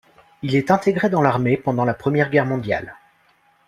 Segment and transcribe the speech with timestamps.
[0.41, 2.95] Il est intégré dans l’armée pendant la Première Guerre mondiale.